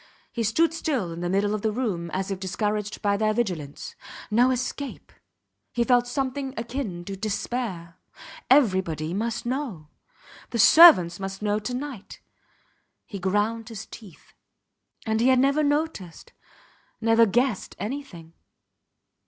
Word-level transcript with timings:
He 0.31 0.41
stood 0.41 0.73
still 0.73 1.11
in 1.13 1.19
the 1.21 1.29
middle 1.29 1.53
of 1.53 1.61
the 1.61 1.71
room 1.71 2.09
as 2.09 2.31
if 2.31 2.39
discouraged 2.39 3.03
by 3.03 3.17
their 3.17 3.35
vigilance. 3.35 3.95
No 4.31 4.49
escape! 4.49 5.11
He 5.73 5.83
felt 5.83 6.07
something 6.07 6.55
akin 6.57 7.05
to 7.05 7.15
despair. 7.15 7.99
Everybody 8.49 9.13
must 9.13 9.45
know. 9.45 9.89
The 10.49 10.57
servants 10.57 11.19
must 11.19 11.43
know 11.43 11.59
to 11.59 11.75
night. 11.75 12.19
He 13.05 13.19
ground 13.19 13.69
his 13.69 13.85
teeth... 13.85 14.33
And 15.05 15.21
he 15.21 15.27
had 15.27 15.37
never 15.37 15.61
noticed, 15.61 16.33
never 16.99 17.27
guessed 17.27 17.75
anything. 17.77 18.33